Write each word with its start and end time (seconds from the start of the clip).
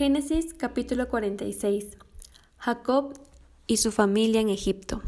Génesis 0.00 0.54
capítulo 0.54 1.10
46 1.10 1.98
Jacob 2.56 3.12
y 3.66 3.76
su 3.76 3.92
familia 3.92 4.40
en 4.40 4.48
Egipto. 4.48 5.02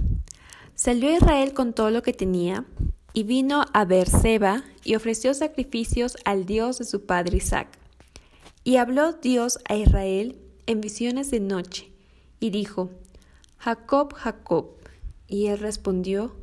Salió 0.75 1.11
Israel 1.11 1.55
con 1.55 1.73
todo 1.73 1.89
lo 1.89 2.03
que 2.03 2.13
tenía 2.13 2.67
y 3.15 3.23
vino 3.23 3.65
a 3.73 3.87
Beerseba 3.87 4.65
y 4.85 4.95
ofreció 4.95 5.33
sacrificios 5.33 6.19
al 6.27 6.45
Dios 6.45 6.79
de 6.79 6.85
su 6.85 7.07
padre 7.07 7.39
Isaac. 7.39 7.69
Y 8.65 8.77
habló 8.77 9.15
Dios 9.15 9.61
a 9.67 9.77
Israel 9.77 10.37
en 10.67 10.83
visiones 10.83 11.31
de 11.31 11.41
noche 11.41 11.91
y 12.39 12.51
dijo, 12.51 12.91
Jacob, 13.57 14.13
Jacob. 14.13 14.77
Y 15.27 15.47
él 15.47 15.59
respondió, 15.59 16.37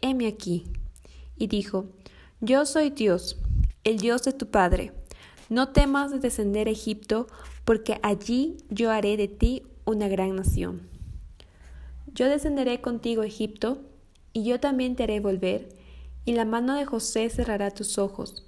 heme 0.00 0.26
aquí. 0.26 0.64
Y 1.36 1.48
dijo, 1.48 1.84
Yo 2.40 2.64
soy 2.64 2.88
Dios, 2.88 3.36
el 3.84 3.98
Dios 3.98 4.22
de 4.22 4.32
tu 4.32 4.46
padre. 4.46 4.92
No 5.50 5.68
temas 5.68 6.10
de 6.10 6.18
descender 6.18 6.68
a 6.68 6.70
Egipto, 6.70 7.26
porque 7.64 7.98
allí 8.02 8.58
yo 8.70 8.90
haré 8.90 9.16
de 9.16 9.28
ti 9.28 9.62
una 9.84 10.08
gran 10.08 10.36
nación. 10.36 10.88
Yo 12.14 12.28
descenderé 12.28 12.80
contigo 12.80 13.22
a 13.22 13.26
Egipto, 13.26 13.78
y 14.32 14.44
yo 14.44 14.60
también 14.60 14.96
te 14.96 15.04
haré 15.04 15.20
volver, 15.20 15.68
y 16.24 16.32
la 16.32 16.44
mano 16.44 16.74
de 16.74 16.84
José 16.84 17.28
cerrará 17.30 17.70
tus 17.70 17.98
ojos. 17.98 18.46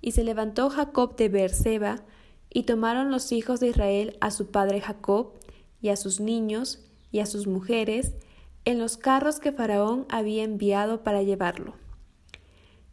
Y 0.00 0.12
se 0.12 0.24
levantó 0.24 0.70
Jacob 0.70 1.16
de 1.16 1.28
Beerseba, 1.28 2.02
y 2.50 2.62
tomaron 2.62 3.10
los 3.10 3.32
hijos 3.32 3.60
de 3.60 3.68
Israel 3.68 4.16
a 4.20 4.30
su 4.30 4.50
padre 4.50 4.80
Jacob, 4.80 5.32
y 5.80 5.88
a 5.90 5.96
sus 5.96 6.20
niños, 6.20 6.80
y 7.12 7.20
a 7.20 7.26
sus 7.26 7.46
mujeres, 7.46 8.14
en 8.64 8.78
los 8.78 8.96
carros 8.96 9.38
que 9.38 9.52
Faraón 9.52 10.06
había 10.08 10.42
enviado 10.42 11.02
para 11.02 11.22
llevarlo. 11.22 11.74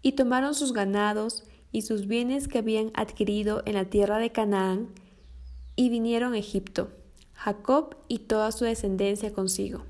Y 0.02 0.13
tomaron 0.13 0.53
sus 0.53 0.73
ganados 0.73 1.43
y 1.71 1.81
sus 1.81 2.07
bienes 2.07 2.47
que 2.47 2.59
habían 2.59 2.91
adquirido 2.93 3.63
en 3.66 3.73
la 3.73 3.85
tierra 3.85 4.19
de 4.19 4.31
Canaán, 4.31 4.89
y 5.75 5.89
vinieron 5.89 6.33
a 6.33 6.37
Egipto, 6.37 6.91
Jacob 7.33 7.97
y 8.07 8.19
toda 8.19 8.51
su 8.51 8.65
descendencia 8.65 9.33
consigo, 9.33 9.85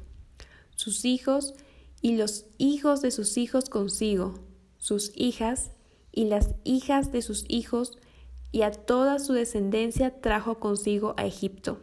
sus 0.76 1.06
hijos 1.06 1.54
y 2.02 2.16
los 2.18 2.46
hijos 2.58 3.02
de 3.02 3.12
sus 3.12 3.38
hijos 3.38 3.70
consigo, 3.70 4.36
sus 4.78 5.12
hijas 5.16 5.72
y 6.12 6.26
las 6.26 6.56
hijas 6.64 7.12
de 7.12 7.22
sus 7.22 7.46
hijos, 7.48 7.98
y 8.52 8.62
a 8.62 8.72
toda 8.72 9.18
su 9.18 9.34
descendencia 9.34 10.22
trajo 10.22 10.60
consigo 10.60 11.16
a 11.18 11.26
Egipto. 11.26 11.82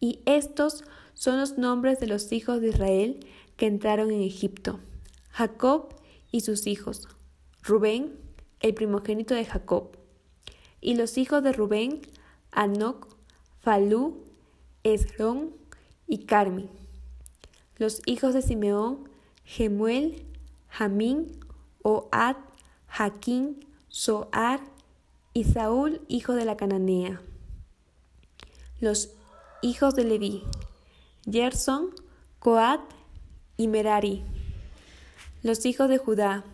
Y 0.00 0.20
estos 0.26 0.84
son 1.14 1.38
los 1.38 1.56
nombres 1.56 1.98
de 1.98 2.06
los 2.06 2.30
hijos 2.32 2.60
de 2.60 2.68
Israel 2.68 3.20
que 3.56 3.66
entraron 3.66 4.10
en 4.10 4.22
Egipto, 4.22 4.80
Jacob 5.30 5.94
y 6.30 6.40
sus 6.40 6.66
hijos, 6.66 7.08
Rubén, 7.62 8.18
el 8.60 8.74
primogénito 8.74 9.34
de 9.34 9.44
Jacob, 9.44 9.96
y 10.80 10.94
los 10.94 11.16
hijos 11.16 11.42
de 11.42 11.52
Rubén, 11.52 12.00
Anoc, 12.52 13.08
Falú, 13.60 14.24
Esrón 14.84 15.54
y 16.06 16.26
Carmi. 16.26 16.68
Los 17.76 18.02
hijos 18.06 18.34
de 18.34 18.42
Simeón, 18.42 19.08
Gemuel, 19.44 20.24
Jamín, 20.68 21.40
Oad, 21.82 22.36
Jaquín, 22.86 23.66
Soar 23.88 24.60
y 25.34 25.44
Saúl, 25.44 26.02
hijo 26.08 26.34
de 26.34 26.44
la 26.44 26.56
cananea. 26.56 27.20
Los 28.80 29.10
hijos 29.62 29.94
de 29.94 30.04
Leví, 30.04 30.44
Gerson, 31.24 31.94
Coat 32.38 32.80
y 33.56 33.68
Merari. 33.68 34.22
Los 35.42 35.64
hijos 35.66 35.88
de 35.88 35.98
Judá, 35.98 36.44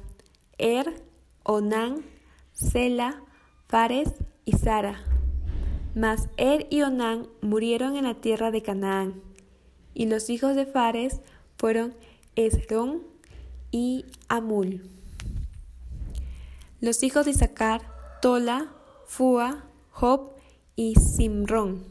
Er, 0.58 1.02
Onán, 1.42 2.04
Sela, 2.52 3.22
Fares 3.66 4.14
y 4.44 4.52
Sara. 4.52 5.17
Mas 5.98 6.28
Er 6.36 6.68
y 6.70 6.82
Onán 6.82 7.26
murieron 7.40 7.96
en 7.96 8.04
la 8.04 8.14
tierra 8.14 8.52
de 8.52 8.62
Canaán. 8.62 9.20
Y 9.94 10.06
los 10.06 10.30
hijos 10.30 10.54
de 10.54 10.64
Fares 10.64 11.20
fueron 11.56 11.92
Esrón 12.36 13.02
y 13.72 14.04
Amul. 14.28 14.88
Los 16.80 17.02
hijos 17.02 17.24
de 17.24 17.32
Isaacar, 17.32 17.82
Tola, 18.22 18.72
Fua, 19.06 19.64
Job 19.90 20.34
y 20.76 20.94
Simrón. 20.94 21.84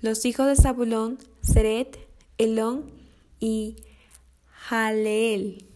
Los 0.00 0.24
hijos 0.24 0.46
de 0.46 0.54
Zabulón, 0.54 1.18
Seret, 1.40 1.98
Elón 2.38 2.92
y 3.40 3.74
Jaleel. 4.52 5.66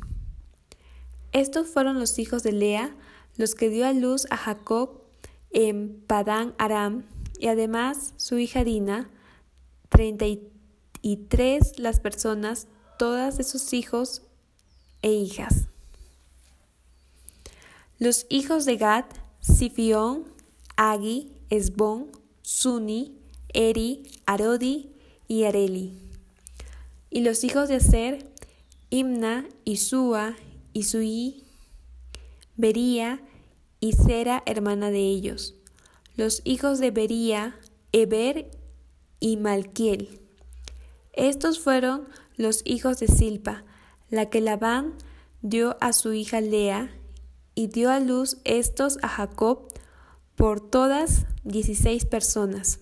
Estos 1.32 1.66
fueron 1.66 1.98
los 1.98 2.16
hijos 2.20 2.44
de 2.44 2.52
Lea, 2.52 2.94
los 3.36 3.56
que 3.56 3.70
dio 3.70 3.88
a 3.88 3.92
luz 3.92 4.28
a 4.30 4.36
Jacob 4.36 5.00
en 5.50 6.00
Padán 6.06 6.54
Aram, 6.56 7.06
y 7.40 7.48
además 7.48 8.12
su 8.18 8.38
hija 8.38 8.64
Dina, 8.64 9.10
treinta 9.88 10.26
y 10.26 11.16
tres 11.28 11.78
las 11.78 11.98
personas, 11.98 12.68
todas 12.98 13.38
de 13.38 13.44
sus 13.44 13.72
hijos 13.72 14.22
e 15.00 15.10
hijas. 15.10 15.68
Los 17.98 18.26
hijos 18.28 18.66
de 18.66 18.76
Gad, 18.76 19.06
Sifión, 19.40 20.24
Agi, 20.76 21.32
Esbón, 21.48 22.12
Suni, 22.42 23.18
Eri, 23.54 24.02
Arodi 24.26 24.90
y 25.26 25.44
Areli. 25.44 25.98
Y 27.08 27.20
los 27.20 27.42
hijos 27.42 27.70
de 27.70 27.76
Aser, 27.76 28.30
Imna, 28.90 29.48
Isúa, 29.64 30.36
Isuí, 30.74 31.44
Bería 32.56 33.22
y 33.80 33.92
Sera, 33.92 34.42
hermana 34.44 34.90
de 34.90 35.00
ellos. 35.00 35.59
Los 36.16 36.43
hijos 36.44 36.78
de 36.78 36.91
Bería, 36.91 37.59
Eber 37.93 38.50
y 39.21 39.37
Malquiel. 39.37 40.21
Estos 41.12 41.60
fueron 41.60 42.09
los 42.37 42.62
hijos 42.65 42.98
de 42.98 43.09
Silpa, 43.09 43.65
la 44.09 44.31
que 44.31 44.41
Labán 44.41 44.94
dio 45.43 45.76
a 45.81 45.93
su 45.93 46.12
hija 46.12 46.41
Lea, 46.41 46.91
y 47.54 47.66
dio 47.66 47.91
a 47.91 48.00
luz 48.00 48.38
estos 48.44 48.99
a 49.03 49.09
Jacob 49.09 49.69
por 50.34 50.60
todas 50.60 51.26
dieciséis 51.44 52.06
personas. 52.06 52.81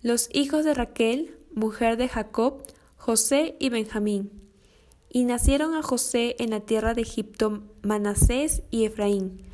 Los 0.00 0.28
hijos 0.32 0.64
de 0.64 0.74
Raquel, 0.74 1.36
mujer 1.52 1.96
de 1.96 2.08
Jacob, 2.08 2.62
José 2.96 3.56
y 3.58 3.70
Benjamín. 3.70 4.30
Y 5.08 5.24
nacieron 5.24 5.74
a 5.74 5.82
José 5.82 6.36
en 6.38 6.50
la 6.50 6.60
tierra 6.60 6.94
de 6.94 7.02
Egipto 7.02 7.64
Manasés 7.82 8.62
y 8.70 8.84
Efraín, 8.84 9.45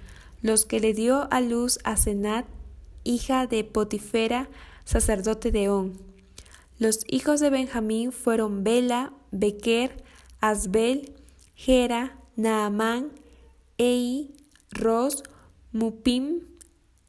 los 0.42 0.66
que 0.66 0.80
le 0.80 0.92
dio 0.92 1.28
a 1.32 1.40
luz 1.40 1.78
a 1.84 1.96
Senat, 1.96 2.46
hija 3.04 3.46
de 3.46 3.64
Potifera, 3.64 4.48
sacerdote 4.84 5.50
de 5.50 5.68
On. 5.68 5.92
Los 6.78 7.04
hijos 7.06 7.40
de 7.40 7.48
Benjamín 7.48 8.12
fueron 8.12 8.64
Bela, 8.64 9.12
Bequer, 9.30 10.02
Asbel, 10.40 11.14
Gera, 11.54 12.18
Naamán, 12.36 13.12
Ei, 13.78 14.34
Ros, 14.70 15.22
Mupim, 15.72 16.40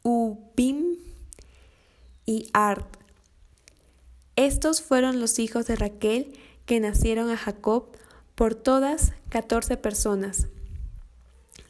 Upim 0.03 0.97
y 2.25 2.49
Art. 2.53 2.97
Estos 4.35 4.81
fueron 4.81 5.19
los 5.19 5.39
hijos 5.39 5.65
de 5.65 5.75
Raquel 5.75 6.33
que 6.65 6.79
nacieron 6.79 7.29
a 7.29 7.37
Jacob 7.37 7.87
por 8.35 8.55
todas 8.55 9.13
catorce 9.29 9.77
personas. 9.77 10.47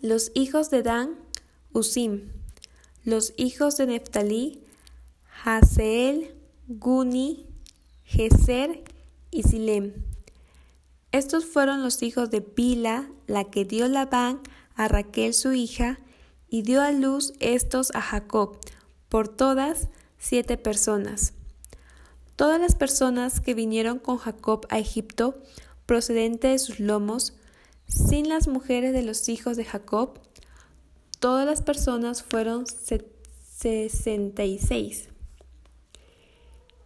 Los 0.01 0.31
hijos 0.33 0.69
de 0.69 0.83
Dan, 0.83 1.22
Usim. 1.73 2.29
Los 3.03 3.33
hijos 3.35 3.77
de 3.77 3.87
Neftalí, 3.87 4.61
Haseel, 5.43 6.35
Guni, 6.67 7.47
Geser 8.05 8.83
y 9.31 9.41
Silem. 9.41 9.93
Estos 11.11 11.45
fueron 11.45 11.81
los 11.81 12.03
hijos 12.03 12.29
de 12.29 12.41
Pila, 12.41 13.09
la 13.25 13.45
que 13.45 13.65
dio 13.65 13.87
Labán 13.87 14.39
a 14.75 14.87
Raquel 14.87 15.33
su 15.33 15.53
hija, 15.53 15.99
y 16.47 16.61
dio 16.61 16.81
a 16.81 16.91
luz 16.91 17.33
estos 17.39 17.89
a 17.95 18.01
Jacob, 18.01 18.59
por 19.09 19.27
todas 19.27 19.89
siete 20.19 20.57
personas. 20.57 21.33
Todas 22.35 22.61
las 22.61 22.75
personas 22.75 23.41
que 23.41 23.55
vinieron 23.55 23.97
con 23.97 24.17
Jacob 24.17 24.67
a 24.69 24.77
Egipto, 24.77 25.41
procedente 25.87 26.49
de 26.49 26.59
sus 26.59 26.79
lomos, 26.79 27.33
sin 27.87 28.29
las 28.29 28.47
mujeres 28.47 28.93
de 28.93 29.01
los 29.01 29.27
hijos 29.27 29.57
de 29.57 29.65
Jacob, 29.65 30.19
todas 31.23 31.45
las 31.45 31.61
personas 31.61 32.21
fueron 32.21 32.65
sesenta 32.67 34.43
y 34.43 34.59
seis. 34.59 35.07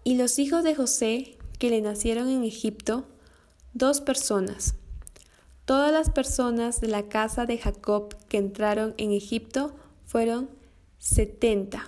Y 0.03 0.15
los 0.15 0.37
hijos 0.37 0.63
de 0.63 0.75
José, 0.75 1.39
que 1.57 1.71
le 1.71 1.81
nacieron 1.81 2.29
en 2.29 2.43
Egipto, 2.43 3.05
dos 3.73 3.99
personas. 3.99 4.75
Todas 5.65 5.91
las 5.91 6.11
personas 6.11 6.81
de 6.81 6.87
la 6.87 7.09
casa 7.09 7.47
de 7.47 7.57
Jacob 7.57 8.15
que 8.29 8.37
entraron 8.37 8.93
en 8.97 9.11
Egipto 9.11 9.73
fueron 10.05 10.51
setenta. 10.99 11.87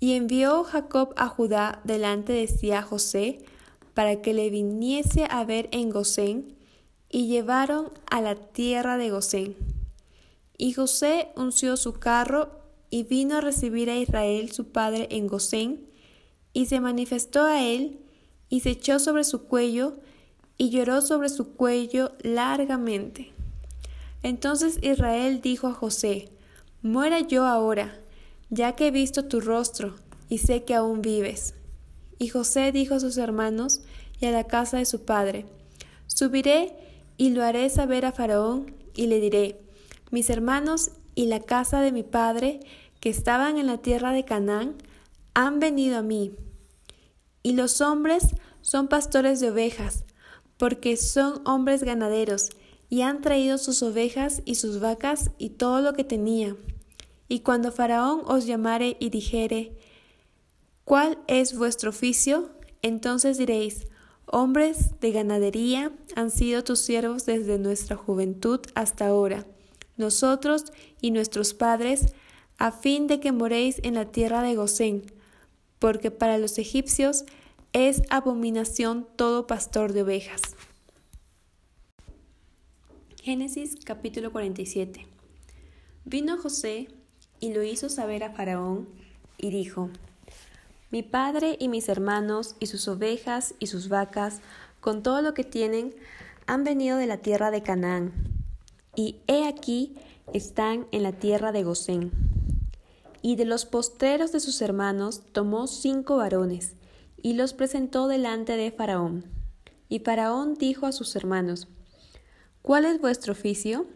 Y 0.00 0.14
envió 0.14 0.64
Jacob 0.64 1.12
a 1.18 1.28
Judá 1.28 1.82
delante 1.84 2.32
de 2.32 2.46
sí 2.46 2.72
a 2.72 2.80
José, 2.80 3.44
para 3.92 4.22
que 4.22 4.32
le 4.32 4.48
viniese 4.48 5.26
a 5.28 5.44
ver 5.44 5.68
en 5.70 5.90
Gosén, 5.90 6.56
y 7.10 7.26
llevaron 7.26 7.92
a 8.10 8.22
la 8.22 8.36
tierra 8.36 8.96
de 8.96 9.10
Gosén. 9.10 9.73
Y 10.56 10.72
José 10.72 11.28
unció 11.36 11.76
su 11.76 11.94
carro 11.94 12.50
y 12.90 13.02
vino 13.02 13.36
a 13.36 13.40
recibir 13.40 13.90
a 13.90 13.96
Israel 13.96 14.52
su 14.52 14.68
padre 14.68 15.08
en 15.10 15.26
Gosén, 15.26 15.84
y 16.52 16.66
se 16.66 16.78
manifestó 16.78 17.42
a 17.42 17.60
él, 17.60 17.98
y 18.48 18.60
se 18.60 18.70
echó 18.70 19.00
sobre 19.00 19.24
su 19.24 19.44
cuello, 19.44 19.96
y 20.56 20.70
lloró 20.70 21.00
sobre 21.00 21.28
su 21.28 21.54
cuello 21.54 22.12
largamente. 22.22 23.32
Entonces 24.22 24.78
Israel 24.82 25.40
dijo 25.40 25.66
a 25.66 25.74
José, 25.74 26.30
Muera 26.82 27.20
yo 27.20 27.46
ahora, 27.46 28.00
ya 28.50 28.76
que 28.76 28.86
he 28.86 28.90
visto 28.92 29.24
tu 29.24 29.40
rostro, 29.40 29.96
y 30.28 30.38
sé 30.38 30.62
que 30.62 30.74
aún 30.74 31.02
vives. 31.02 31.54
Y 32.18 32.28
José 32.28 32.70
dijo 32.70 32.94
a 32.94 33.00
sus 33.00 33.16
hermanos 33.18 33.80
y 34.20 34.26
a 34.26 34.30
la 34.30 34.44
casa 34.44 34.78
de 34.78 34.84
su 34.84 35.04
padre, 35.04 35.46
Subiré 36.06 36.76
y 37.16 37.30
lo 37.30 37.42
haré 37.42 37.68
saber 37.70 38.06
a 38.06 38.12
Faraón, 38.12 38.72
y 38.94 39.08
le 39.08 39.18
diré, 39.18 39.63
Mis 40.10 40.30
hermanos 40.30 40.90
y 41.14 41.26
la 41.26 41.40
casa 41.40 41.80
de 41.80 41.92
mi 41.92 42.02
padre 42.02 42.60
que 43.00 43.10
estaban 43.10 43.58
en 43.58 43.66
la 43.66 43.78
tierra 43.78 44.12
de 44.12 44.24
Canaán 44.24 44.76
han 45.34 45.60
venido 45.60 45.98
a 45.98 46.02
mí. 46.02 46.32
Y 47.42 47.52
los 47.52 47.80
hombres 47.80 48.28
son 48.62 48.88
pastores 48.88 49.40
de 49.40 49.50
ovejas, 49.50 50.04
porque 50.56 50.96
son 50.96 51.46
hombres 51.46 51.82
ganaderos, 51.82 52.50
y 52.88 53.02
han 53.02 53.20
traído 53.20 53.58
sus 53.58 53.82
ovejas 53.82 54.40
y 54.44 54.54
sus 54.54 54.80
vacas 54.80 55.30
y 55.36 55.50
todo 55.50 55.80
lo 55.80 55.92
que 55.94 56.04
tenía. 56.04 56.56
Y 57.28 57.40
cuando 57.40 57.72
Faraón 57.72 58.22
os 58.26 58.46
llamare 58.46 58.96
y 59.00 59.10
dijere, 59.10 59.76
¿cuál 60.84 61.18
es 61.26 61.56
vuestro 61.56 61.90
oficio? 61.90 62.50
Entonces 62.82 63.38
diréis, 63.38 63.88
hombres 64.26 65.00
de 65.00 65.10
ganadería 65.10 65.92
han 66.14 66.30
sido 66.30 66.62
tus 66.64 66.80
siervos 66.80 67.26
desde 67.26 67.58
nuestra 67.58 67.96
juventud 67.96 68.60
hasta 68.74 69.08
ahora, 69.08 69.46
nosotros 69.96 70.72
y 71.00 71.10
nuestros 71.10 71.54
padres 71.54 72.14
a 72.58 72.70
fin 72.72 73.06
de 73.06 73.20
que 73.20 73.32
moréis 73.32 73.80
en 73.82 73.94
la 73.94 74.06
tierra 74.06 74.42
de 74.42 74.54
Gosén, 74.54 75.04
porque 75.78 76.10
para 76.10 76.38
los 76.38 76.58
egipcios 76.58 77.24
es 77.72 78.02
abominación 78.10 79.06
todo 79.16 79.46
pastor 79.46 79.92
de 79.92 80.02
ovejas. 80.02 80.40
Génesis 83.22 83.76
capítulo 83.84 84.30
47 84.32 85.06
Vino 86.04 86.36
José 86.36 86.88
y 87.40 87.52
lo 87.52 87.62
hizo 87.62 87.88
saber 87.88 88.24
a 88.24 88.30
Faraón, 88.30 88.88
y 89.38 89.50
dijo, 89.50 89.90
Mi 90.90 91.02
padre 91.02 91.56
y 91.58 91.68
mis 91.68 91.88
hermanos 91.88 92.56
y 92.60 92.66
sus 92.66 92.86
ovejas 92.88 93.54
y 93.58 93.66
sus 93.66 93.88
vacas, 93.88 94.40
con 94.80 95.02
todo 95.02 95.22
lo 95.22 95.34
que 95.34 95.44
tienen, 95.44 95.94
han 96.46 96.64
venido 96.64 96.98
de 96.98 97.06
la 97.06 97.18
tierra 97.18 97.50
de 97.50 97.62
Canaán, 97.62 98.33
y 98.96 99.20
he 99.26 99.46
aquí 99.46 99.94
están 100.32 100.86
en 100.92 101.02
la 101.02 101.12
tierra 101.12 101.52
de 101.52 101.62
Gosén 101.62 102.12
y 103.26 103.36
de 103.36 103.46
los 103.46 103.64
postreros 103.64 104.32
de 104.32 104.40
sus 104.40 104.60
hermanos 104.60 105.22
tomó 105.32 105.66
cinco 105.66 106.18
varones, 106.18 106.74
y 107.16 107.32
los 107.32 107.54
presentó 107.54 108.06
delante 108.06 108.54
de 108.58 108.70
Faraón. 108.70 109.24
Y 109.88 110.00
Faraón 110.00 110.56
dijo 110.56 110.84
a 110.84 110.92
sus 110.92 111.16
hermanos, 111.16 111.66
¿Cuál 112.60 112.84
es 112.84 113.00
vuestro 113.00 113.32
oficio? 113.32 113.86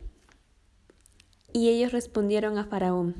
Y 1.52 1.68
ellos 1.68 1.92
respondieron 1.92 2.56
a 2.56 2.64
Faraón, 2.64 3.16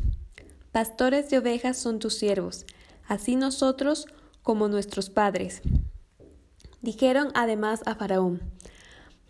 Pastores 0.72 1.28
de 1.28 1.36
ovejas 1.36 1.76
son 1.76 1.98
tus 1.98 2.14
siervos, 2.14 2.64
así 3.06 3.36
nosotros 3.36 4.06
como 4.42 4.69
nuestros 4.69 5.10
padres. 5.10 5.60
Dijeron 6.81 7.32
además 7.34 7.82
a 7.84 7.94
Faraón, 7.96 8.40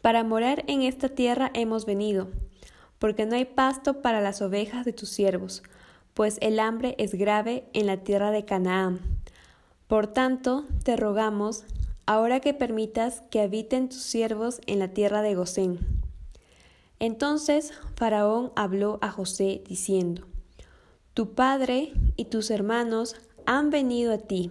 Para 0.03 0.23
morar 0.25 0.65
en 0.69 0.83
esta 0.83 1.09
tierra 1.09 1.51
hemos 1.55 1.85
venido, 1.85 2.29
porque 2.99 3.27
no 3.27 3.35
hay 3.35 3.45
pasto 3.45 4.01
para 4.01 4.21
las 4.21 4.41
ovejas 4.43 4.85
de 4.85 4.93
tus 4.93 5.09
siervos, 5.09 5.63
pues 6.15 6.39
el 6.41 6.61
hambre 6.61 6.95
es 6.99 7.15
grave 7.15 7.65
en 7.73 7.87
la 7.87 7.99
tierra 7.99 8.31
de 8.31 8.45
Canaán. 8.45 9.01
Por 9.87 10.07
tanto, 10.07 10.67
te 10.85 10.97
rogamos, 10.97 11.65
ahora 12.07 12.41
que 12.41 12.55
permitas 12.55 13.23
que 13.31 13.41
habiten 13.41 13.89
tus 13.89 14.03
siervos 14.03 14.61
en 14.67 14.79
la 14.79 14.89
tierra 14.89 15.23
de 15.23 15.35
Gosén. 15.35 15.79
Entonces 17.01 17.73
Faraón 17.95 18.53
habló 18.57 18.99
a 19.03 19.11
José 19.11 19.63
diciendo, 19.67 20.27
Tu 21.15 21.35
padre 21.35 21.93
y 22.17 22.27
tus 22.27 22.51
hermanos 22.51 23.17
han 23.47 23.71
venido 23.71 24.13
a 24.13 24.19
ti. 24.19 24.51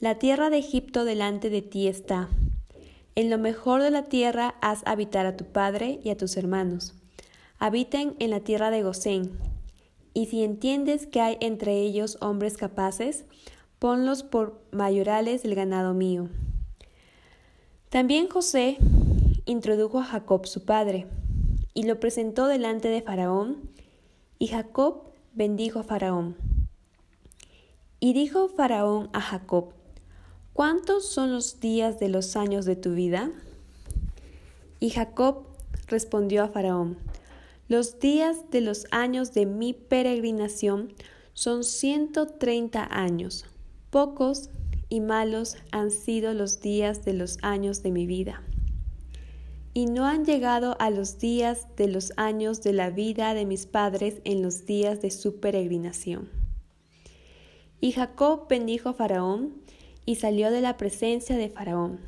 La 0.00 0.18
tierra 0.18 0.50
de 0.50 0.58
Egipto 0.58 1.04
delante 1.04 1.50
de 1.50 1.62
ti 1.62 1.86
está. 1.86 2.28
En 3.14 3.30
lo 3.30 3.38
mejor 3.38 3.82
de 3.82 3.90
la 3.90 4.04
tierra 4.04 4.54
haz 4.60 4.82
habitar 4.86 5.26
a 5.26 5.36
tu 5.36 5.44
padre 5.44 6.00
y 6.02 6.10
a 6.10 6.16
tus 6.16 6.36
hermanos. 6.36 6.94
Habiten 7.58 8.16
en 8.18 8.30
la 8.30 8.40
tierra 8.40 8.70
de 8.70 8.82
Gosén 8.82 9.38
y 10.14 10.26
si 10.26 10.42
entiendes 10.42 11.06
que 11.06 11.20
hay 11.20 11.36
entre 11.40 11.80
ellos 11.80 12.18
hombres 12.20 12.56
capaces, 12.56 13.24
ponlos 13.78 14.22
por 14.22 14.62
mayorales 14.70 15.42
del 15.42 15.54
ganado 15.54 15.94
mío. 15.94 16.28
También 17.88 18.28
José 18.28 18.76
introdujo 19.44 20.00
a 20.00 20.04
Jacob 20.04 20.46
su 20.46 20.64
padre, 20.64 21.06
y 21.74 21.84
lo 21.84 21.98
presentó 22.00 22.46
delante 22.46 22.88
de 22.88 23.02
Faraón, 23.02 23.70
y 24.38 24.48
Jacob 24.48 25.04
bendijo 25.32 25.78
a 25.78 25.84
Faraón. 25.84 26.36
Y 27.98 28.12
dijo 28.12 28.48
Faraón 28.48 29.08
a 29.12 29.20
Jacob, 29.20 29.72
¿cuántos 30.52 31.06
son 31.06 31.32
los 31.32 31.60
días 31.60 31.98
de 31.98 32.08
los 32.08 32.36
años 32.36 32.64
de 32.64 32.76
tu 32.76 32.94
vida? 32.94 33.30
Y 34.80 34.90
Jacob 34.90 35.44
respondió 35.86 36.44
a 36.44 36.48
Faraón, 36.48 36.98
los 37.68 38.00
días 38.00 38.50
de 38.50 38.60
los 38.60 38.86
años 38.90 39.32
de 39.32 39.46
mi 39.46 39.72
peregrinación 39.72 40.92
son 41.32 41.64
ciento 41.64 42.26
treinta 42.26 42.86
años. 42.90 43.46
Pocos 43.90 44.50
y 44.88 45.00
malos 45.00 45.56
han 45.70 45.90
sido 45.90 46.34
los 46.34 46.60
días 46.60 47.04
de 47.04 47.14
los 47.14 47.38
años 47.40 47.82
de 47.82 47.90
mi 47.90 48.06
vida. 48.06 48.42
Y 49.72 49.86
no 49.86 50.04
han 50.04 50.26
llegado 50.26 50.76
a 50.80 50.90
los 50.90 51.18
días 51.18 51.66
de 51.76 51.88
los 51.88 52.12
años 52.18 52.62
de 52.62 52.74
la 52.74 52.90
vida 52.90 53.32
de 53.32 53.46
mis 53.46 53.64
padres 53.64 54.20
en 54.24 54.42
los 54.42 54.66
días 54.66 55.00
de 55.00 55.10
su 55.10 55.40
peregrinación. 55.40 56.28
Y 57.80 57.92
Jacob 57.92 58.48
bendijo 58.48 58.90
a 58.90 58.94
Faraón 58.94 59.61
y 60.04 60.16
salió 60.16 60.50
de 60.50 60.60
la 60.60 60.76
presencia 60.76 61.36
de 61.36 61.48
Faraón. 61.48 62.00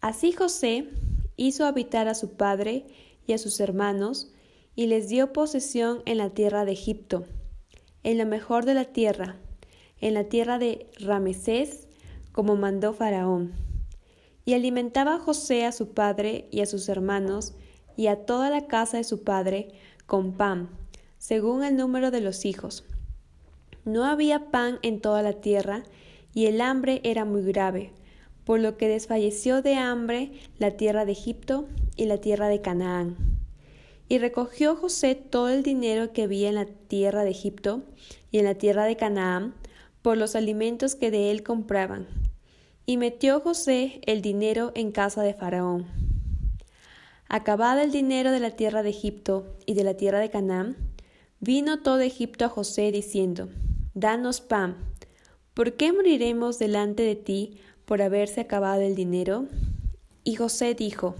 Así 0.00 0.32
José 0.32 0.88
hizo 1.36 1.64
habitar 1.64 2.08
a 2.08 2.14
su 2.14 2.30
padre 2.30 2.86
y 3.26 3.32
a 3.32 3.38
sus 3.38 3.60
hermanos, 3.60 4.30
y 4.76 4.86
les 4.86 5.08
dio 5.08 5.32
posesión 5.32 6.02
en 6.04 6.18
la 6.18 6.30
tierra 6.30 6.64
de 6.64 6.72
Egipto, 6.72 7.24
en 8.02 8.18
lo 8.18 8.26
mejor 8.26 8.64
de 8.64 8.74
la 8.74 8.86
tierra, 8.86 9.36
en 10.00 10.14
la 10.14 10.24
tierra 10.24 10.58
de 10.58 10.90
Ramesés, 10.98 11.86
como 12.32 12.56
mandó 12.56 12.92
Faraón. 12.92 13.52
Y 14.44 14.54
alimentaba 14.54 15.14
a 15.14 15.18
José 15.20 15.64
a 15.64 15.72
su 15.72 15.94
padre 15.94 16.48
y 16.50 16.60
a 16.60 16.66
sus 16.66 16.88
hermanos 16.88 17.54
y 17.96 18.08
a 18.08 18.26
toda 18.26 18.50
la 18.50 18.66
casa 18.66 18.96
de 18.96 19.04
su 19.04 19.22
padre 19.22 19.68
con 20.06 20.32
pan, 20.32 20.68
según 21.18 21.62
el 21.64 21.76
número 21.76 22.10
de 22.10 22.20
los 22.20 22.44
hijos. 22.44 22.84
No 23.84 24.04
había 24.04 24.50
pan 24.50 24.78
en 24.82 25.00
toda 25.00 25.22
la 25.22 25.34
tierra, 25.34 25.84
y 26.34 26.46
el 26.46 26.60
hambre 26.60 27.00
era 27.04 27.24
muy 27.24 27.42
grave, 27.42 27.92
por 28.44 28.60
lo 28.60 28.76
que 28.76 28.88
desfalleció 28.88 29.62
de 29.62 29.76
hambre 29.76 30.32
la 30.58 30.72
tierra 30.72 31.04
de 31.04 31.12
Egipto 31.12 31.68
y 31.96 32.04
la 32.06 32.18
tierra 32.18 32.48
de 32.48 32.60
Canaán. 32.60 33.16
Y 34.08 34.18
recogió 34.18 34.76
José 34.76 35.14
todo 35.14 35.48
el 35.48 35.62
dinero 35.62 36.12
que 36.12 36.24
había 36.24 36.48
en 36.48 36.56
la 36.56 36.66
tierra 36.66 37.24
de 37.24 37.30
Egipto 37.30 37.82
y 38.30 38.38
en 38.38 38.44
la 38.44 38.54
tierra 38.54 38.84
de 38.84 38.96
Canaán 38.96 39.54
por 40.02 40.18
los 40.18 40.36
alimentos 40.36 40.94
que 40.94 41.10
de 41.10 41.30
él 41.30 41.42
compraban. 41.42 42.06
Y 42.84 42.98
metió 42.98 43.40
José 43.40 44.02
el 44.04 44.20
dinero 44.20 44.72
en 44.74 44.92
casa 44.92 45.22
de 45.22 45.32
Faraón. 45.32 45.86
Acabado 47.30 47.80
el 47.80 47.90
dinero 47.90 48.30
de 48.30 48.40
la 48.40 48.50
tierra 48.50 48.82
de 48.82 48.90
Egipto 48.90 49.56
y 49.64 49.72
de 49.72 49.84
la 49.84 49.94
tierra 49.94 50.18
de 50.18 50.28
Canaán, 50.28 50.76
vino 51.40 51.80
todo 51.80 52.00
Egipto 52.00 52.44
a 52.44 52.50
José 52.50 52.92
diciendo, 52.92 53.48
Danos 53.94 54.42
pan, 54.42 54.76
¿por 55.54 55.74
qué 55.74 55.92
moriremos 55.92 56.58
delante 56.58 57.04
de 57.04 57.14
ti 57.14 57.58
por 57.84 58.02
haberse 58.02 58.40
acabado 58.40 58.82
el 58.82 58.96
dinero? 58.96 59.46
Y 60.24 60.34
José 60.34 60.74
dijo, 60.74 61.14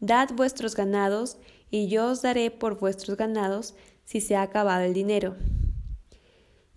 Dad 0.00 0.30
vuestros 0.34 0.74
ganados 0.74 1.36
y 1.70 1.88
yo 1.88 2.06
os 2.06 2.22
daré 2.22 2.50
por 2.50 2.78
vuestros 2.78 3.18
ganados 3.18 3.74
si 4.04 4.20
se 4.20 4.36
ha 4.36 4.42
acabado 4.42 4.84
el 4.84 4.94
dinero. 4.94 5.36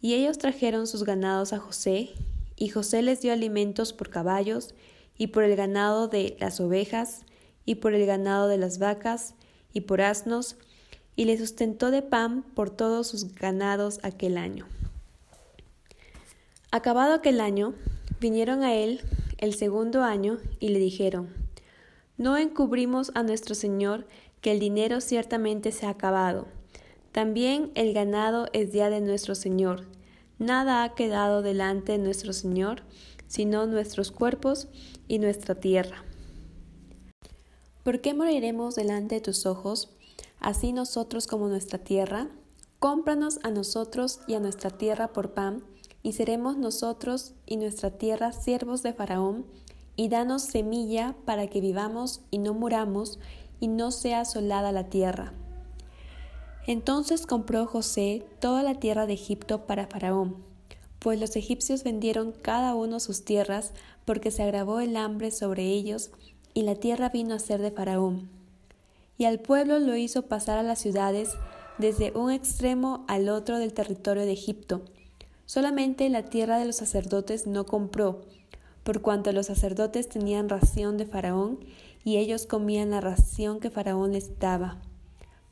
Y 0.02 0.16
ellos 0.16 0.38
trajeron 0.38 0.86
sus 0.86 1.04
ganados 1.04 1.54
a 1.54 1.60
José, 1.60 2.10
y 2.58 2.70
José 2.70 3.02
les 3.04 3.22
dio 3.22 3.32
alimentos 3.32 3.94
por 3.94 4.10
caballos, 4.10 4.74
y 5.18 5.28
por 5.28 5.44
el 5.44 5.56
ganado 5.56 6.08
de 6.08 6.36
las 6.40 6.60
ovejas, 6.60 7.22
y 7.66 7.76
por 7.76 7.94
el 7.94 8.06
ganado 8.06 8.48
de 8.48 8.58
las 8.58 8.80
vacas, 8.80 9.36
y 9.72 9.82
por 9.82 10.02
asnos, 10.02 10.58
y 11.16 11.26
le 11.26 11.38
sustentó 11.38 11.92
de 11.92 12.02
pan 12.02 12.44
por 12.56 12.72
todos 12.72 13.08
sus 13.08 13.36
ganados 13.36 14.00
aquel 14.02 14.38
año. 14.38 14.66
Acabado 16.74 17.14
aquel 17.14 17.42
año, 17.42 17.74
vinieron 18.22 18.64
a 18.64 18.74
él 18.74 19.02
el 19.40 19.54
segundo 19.54 20.04
año 20.04 20.38
y 20.62 20.70
le 20.70 20.80
dijeron, 20.80 21.28
No 22.18 22.38
encubrimos 22.38 23.12
a 23.14 23.24
nuestro 23.24 23.56
Señor 23.56 24.08
que 24.40 24.54
el 24.54 24.60
dinero 24.60 25.02
ciertamente 25.02 25.74
se 25.74 25.86
ha 25.86 25.90
acabado. 25.90 26.48
También 27.12 27.72
el 27.76 27.94
ganado 27.94 28.48
es 28.54 28.72
ya 28.72 28.90
de 28.90 29.02
nuestro 29.02 29.36
Señor. 29.36 29.86
Nada 30.40 30.84
ha 30.84 30.96
quedado 30.96 31.42
delante 31.42 31.92
de 31.92 31.98
nuestro 31.98 32.32
Señor, 32.32 32.84
sino 33.28 33.68
nuestros 33.68 34.12
cuerpos 34.12 34.70
y 35.10 35.20
nuestra 35.20 35.56
tierra. 35.56 36.06
¿Por 37.84 38.00
qué 38.00 38.14
moriremos 38.14 38.76
delante 38.76 39.16
de 39.16 39.22
tus 39.22 39.46
ojos, 39.46 39.90
así 40.40 40.72
nosotros 40.72 41.28
como 41.28 41.50
nuestra 41.50 41.80
tierra? 41.80 42.30
Cómpranos 42.80 43.40
a 43.44 43.52
nosotros 43.52 44.22
y 44.26 44.36
a 44.36 44.40
nuestra 44.40 44.70
tierra 44.70 45.12
por 45.12 45.34
pan, 45.34 45.66
y 46.04 46.14
seremos 46.14 46.58
nosotros 46.58 47.34
y 47.46 47.58
nuestra 47.58 47.92
tierra 47.92 48.32
siervos 48.32 48.84
de 48.84 48.94
Faraón, 48.94 49.46
y 49.96 50.10
danos 50.10 50.44
semilla 50.44 51.16
para 51.26 51.48
que 51.48 51.62
vivamos 51.62 52.22
y 52.32 52.38
no 52.38 52.54
muramos, 52.54 53.20
y 53.60 53.68
no 53.68 53.92
sea 53.92 54.22
asolada 54.22 54.72
la 54.72 54.90
tierra. 54.90 55.34
Entonces 56.68 57.26
compró 57.26 57.66
José 57.66 58.26
toda 58.40 58.64
la 58.64 58.76
tierra 58.76 59.06
de 59.06 59.14
Egipto 59.14 59.66
para 59.66 59.88
Faraón, 59.88 60.38
pues 61.00 61.20
los 61.20 61.36
egipcios 61.36 61.84
vendieron 61.84 62.32
cada 62.32 62.76
uno 62.76 63.00
sus 63.00 63.26
tierras, 63.26 63.74
porque 64.06 64.32
se 64.32 64.44
agravó 64.44 64.80
el 64.80 64.96
hambre 64.96 65.32
sobre 65.32 65.64
ellos, 65.66 66.12
y 66.54 66.64
la 66.64 66.76
tierra 66.76 67.10
vino 67.10 67.34
a 67.34 67.40
ser 67.40 67.62
de 67.62 67.72
Faraón. 67.72 68.30
Y 69.18 69.26
al 69.26 69.40
pueblo 69.40 69.80
lo 69.80 69.96
hizo 69.96 70.24
pasar 70.24 70.58
a 70.58 70.64
las 70.64 70.80
ciudades 70.80 71.32
desde 71.78 72.12
un 72.16 72.32
extremo 72.32 73.06
al 73.08 73.30
otro 73.30 73.58
del 73.58 73.74
territorio 73.74 74.24
de 74.24 74.34
Egipto. 74.34 74.82
Solamente 75.54 76.08
la 76.08 76.24
tierra 76.24 76.60
de 76.60 76.66
los 76.66 76.78
sacerdotes 76.78 77.46
no 77.46 77.66
compró, 77.66 78.22
por 78.86 79.02
cuanto 79.02 79.34
los 79.34 79.48
sacerdotes 79.48 80.08
tenían 80.08 80.48
ración 80.48 80.98
de 80.98 81.06
Faraón, 81.06 81.60
y 82.06 82.16
ellos 82.16 82.46
comían 82.46 82.92
la 82.92 83.02
ración 83.02 83.60
que 83.60 83.70
Faraón 83.70 84.14
les 84.14 84.40
daba. 84.40 84.78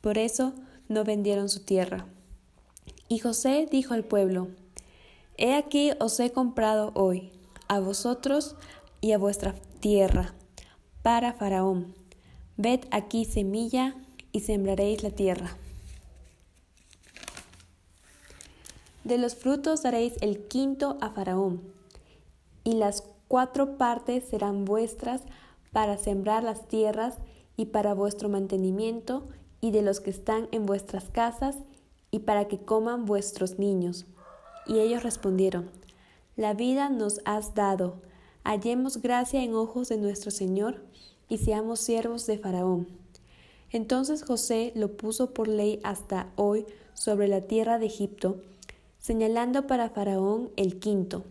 Por 0.00 0.16
eso 0.16 0.54
no 0.88 1.04
vendieron 1.04 1.50
su 1.50 1.60
tierra. 1.60 2.06
Y 3.08 3.18
José 3.18 3.68
dijo 3.70 3.92
al 3.92 4.04
pueblo, 4.04 4.48
He 5.36 5.54
aquí 5.54 5.90
os 6.00 6.18
he 6.18 6.32
comprado 6.32 6.92
hoy, 6.94 7.30
a 7.68 7.78
vosotros 7.78 8.56
y 9.02 9.12
a 9.12 9.18
vuestra 9.18 9.54
tierra, 9.80 10.32
para 11.02 11.34
Faraón. 11.34 11.94
Ved 12.56 12.86
aquí 12.90 13.26
semilla 13.26 13.96
y 14.32 14.40
sembraréis 14.40 15.02
la 15.02 15.10
tierra. 15.10 15.58
De 19.04 19.18
los 19.18 19.34
frutos 19.34 19.82
daréis 19.82 20.14
el 20.20 20.46
quinto 20.46 20.98
a 21.00 21.10
Faraón, 21.10 21.62
y 22.64 22.74
las 22.74 23.02
cuatro 23.28 23.78
partes 23.78 24.24
serán 24.24 24.64
vuestras 24.64 25.22
para 25.72 25.96
sembrar 25.96 26.42
las 26.42 26.68
tierras 26.68 27.16
y 27.56 27.66
para 27.66 27.94
vuestro 27.94 28.28
mantenimiento 28.28 29.28
y 29.60 29.70
de 29.70 29.82
los 29.82 30.00
que 30.00 30.10
están 30.10 30.48
en 30.52 30.66
vuestras 30.66 31.10
casas, 31.10 31.56
y 32.10 32.20
para 32.20 32.48
que 32.48 32.58
coman 32.58 33.04
vuestros 33.04 33.58
niños. 33.58 34.06
Y 34.66 34.80
ellos 34.80 35.02
respondieron, 35.02 35.70
La 36.36 36.54
vida 36.54 36.88
nos 36.88 37.20
has 37.24 37.54
dado, 37.54 38.02
hallemos 38.42 39.00
gracia 39.00 39.42
en 39.42 39.54
ojos 39.54 39.88
de 39.88 39.96
nuestro 39.96 40.30
Señor, 40.30 40.82
y 41.28 41.38
seamos 41.38 41.80
siervos 41.80 42.26
de 42.26 42.38
Faraón. 42.38 42.88
Entonces 43.70 44.24
José 44.24 44.72
lo 44.74 44.96
puso 44.96 45.32
por 45.32 45.46
ley 45.46 45.78
hasta 45.84 46.32
hoy 46.34 46.66
sobre 46.94 47.28
la 47.28 47.42
tierra 47.42 47.78
de 47.78 47.86
Egipto, 47.86 48.42
señalando 49.00 49.66
para 49.66 49.90
Faraón 49.90 50.50
el 50.56 50.78
quinto, 50.78 51.24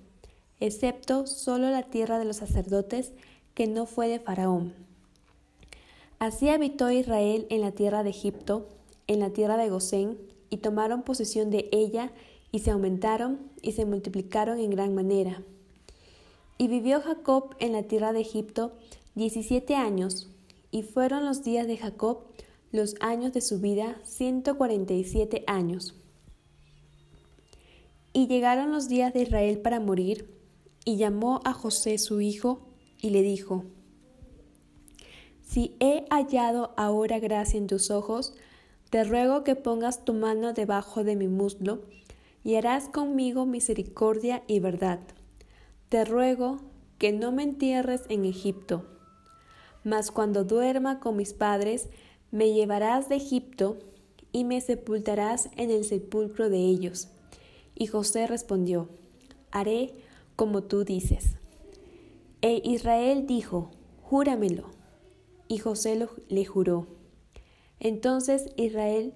excepto 0.59 1.25
solo 1.25 1.69
la 1.69 1.83
tierra 1.83 2.19
de 2.19 2.25
los 2.25 2.37
sacerdotes, 2.37 3.13
que 3.53 3.67
no 3.67 3.85
fue 3.85 4.09
de 4.09 4.19
Faraón 4.19 4.73
Así 6.19 6.49
habitó 6.49 6.91
Israel 6.91 7.47
en 7.49 7.61
la 7.61 7.71
tierra 7.71 8.03
de 8.03 8.09
Egipto, 8.09 8.67
en 9.07 9.21
la 9.21 9.29
tierra 9.29 9.55
de 9.55 9.69
Gosén, 9.69 10.17
y 10.49 10.57
tomaron 10.57 11.03
posesión 11.03 11.49
de 11.49 11.69
ella, 11.71 12.11
y 12.51 12.59
se 12.59 12.71
aumentaron 12.71 13.39
y 13.61 13.71
se 13.71 13.85
multiplicaron 13.85 14.59
en 14.59 14.71
gran 14.71 14.93
manera. 14.93 15.41
Y 16.57 16.67
vivió 16.67 16.99
Jacob 16.99 17.55
en 17.59 17.71
la 17.71 17.83
tierra 17.83 18.11
de 18.11 18.19
Egipto 18.19 18.73
diecisiete 19.15 19.75
años, 19.75 20.29
y 20.71 20.83
fueron 20.83 21.23
los 21.23 21.41
días 21.43 21.67
de 21.67 21.77
Jacob, 21.77 22.19
los 22.73 22.95
años 22.99 23.31
de 23.31 23.39
su 23.39 23.59
vida, 23.59 23.97
ciento 24.03 24.57
cuarenta 24.57 24.93
y 24.93 25.05
siete 25.05 25.45
años. 25.47 25.95
Y 28.13 28.27
llegaron 28.27 28.71
los 28.71 28.89
días 28.89 29.13
de 29.13 29.21
Israel 29.21 29.59
para 29.59 29.79
morir, 29.79 30.29
y 30.85 30.97
llamó 30.97 31.41
a 31.45 31.53
José 31.53 31.97
su 31.97 32.21
hijo, 32.21 32.61
y 33.01 33.11
le 33.11 33.21
dijo, 33.21 33.65
si 35.49 35.75
he 35.79 36.05
hallado 36.11 36.75
ahora 36.77 37.17
gracia 37.17 37.57
en 37.57 37.65
tus 37.65 37.89
ojos, 37.89 38.35
te 38.91 39.03
ruego 39.03 39.43
que 39.43 39.55
pongas 39.55 40.05
tu 40.05 40.13
mano 40.13 40.53
debajo 40.53 41.03
de 41.03 41.15
mi 41.15 41.27
muslo, 41.27 41.81
y 42.43 42.53
harás 42.53 42.87
conmigo 42.87 43.47
misericordia 43.47 44.43
y 44.45 44.59
verdad. 44.59 44.99
Te 45.89 46.05
ruego 46.05 46.57
que 46.99 47.11
no 47.11 47.31
me 47.31 47.41
entierres 47.41 48.03
en 48.09 48.25
Egipto. 48.25 48.85
Mas 49.83 50.11
cuando 50.11 50.43
duerma 50.43 50.99
con 50.99 51.15
mis 51.15 51.33
padres, 51.33 51.89
me 52.29 52.53
llevarás 52.53 53.09
de 53.09 53.15
Egipto 53.15 53.79
y 54.31 54.43
me 54.43 54.61
sepultarás 54.61 55.49
en 55.57 55.71
el 55.71 55.83
sepulcro 55.83 56.49
de 56.49 56.59
ellos. 56.59 57.07
Y 57.79 57.87
José 57.87 58.27
respondió, 58.27 58.89
Haré 59.49 59.95
como 60.35 60.63
tú 60.63 60.83
dices. 60.83 61.37
E 62.41 62.61
Israel 62.63 63.25
dijo, 63.25 63.71
Júramelo. 64.03 64.69
Y 65.47 65.57
José 65.57 66.07
le 66.27 66.45
juró. 66.45 66.87
Entonces 67.79 68.51
Israel 68.57 69.13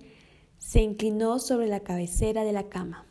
se 0.58 0.82
inclinó 0.82 1.38
sobre 1.40 1.68
la 1.68 1.82
cabecera 1.82 2.44
de 2.44 2.54
la 2.54 2.70
cama. 2.70 3.06